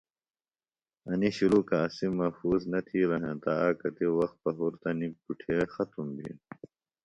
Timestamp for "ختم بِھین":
5.73-6.35